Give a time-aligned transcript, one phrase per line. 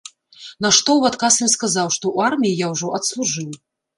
[0.65, 3.51] На што ў адказ ім сказаў, што ў арміі я ўжо адслужыў.